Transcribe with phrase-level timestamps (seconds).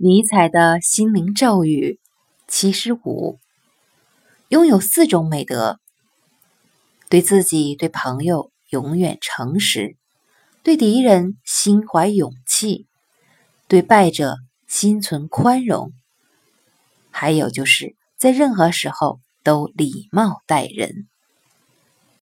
[0.00, 1.98] 尼采的心灵咒语
[2.46, 3.40] 七十五：
[4.46, 5.80] 拥有四种美德，
[7.08, 9.96] 对自己、对朋友永远诚实，
[10.62, 12.86] 对敌人心怀勇气，
[13.66, 14.36] 对败者
[14.68, 15.92] 心存宽容，
[17.10, 21.08] 还有就是在任何时候都礼貌待人。